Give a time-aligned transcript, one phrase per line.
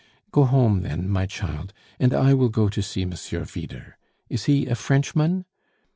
[0.31, 3.97] "Go home, then, my child, and I will go to see Monsieur Vyder.
[4.29, 5.45] Is he a Frenchman?"